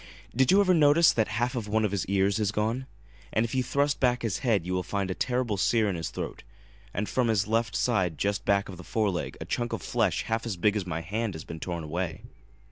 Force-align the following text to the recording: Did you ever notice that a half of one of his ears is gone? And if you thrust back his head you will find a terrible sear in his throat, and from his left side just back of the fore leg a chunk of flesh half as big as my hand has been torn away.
Did 0.35 0.49
you 0.49 0.59
ever 0.61 0.73
notice 0.73 1.11
that 1.13 1.27
a 1.27 1.31
half 1.33 1.55
of 1.55 1.67
one 1.67 1.85
of 1.85 1.91
his 1.91 2.07
ears 2.07 2.39
is 2.39 2.51
gone? 2.51 2.87
And 3.31 3.45
if 3.45 3.53
you 3.53 3.61
thrust 3.61 3.99
back 3.99 4.23
his 4.23 4.39
head 4.39 4.65
you 4.65 4.73
will 4.73 4.81
find 4.81 5.11
a 5.11 5.13
terrible 5.13 5.57
sear 5.57 5.87
in 5.87 5.95
his 5.95 6.09
throat, 6.09 6.41
and 6.91 7.07
from 7.07 7.27
his 7.27 7.45
left 7.47 7.75
side 7.75 8.17
just 8.17 8.43
back 8.43 8.67
of 8.67 8.77
the 8.77 8.83
fore 8.83 9.11
leg 9.11 9.37
a 9.39 9.45
chunk 9.45 9.73
of 9.73 9.83
flesh 9.83 10.23
half 10.23 10.43
as 10.47 10.57
big 10.57 10.75
as 10.75 10.87
my 10.87 11.01
hand 11.01 11.35
has 11.35 11.43
been 11.43 11.59
torn 11.59 11.83
away. 11.83 12.23